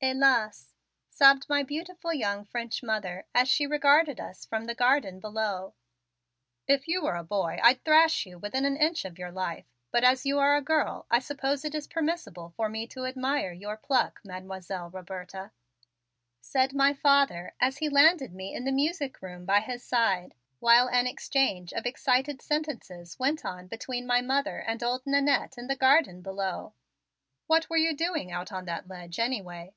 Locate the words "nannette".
25.06-25.56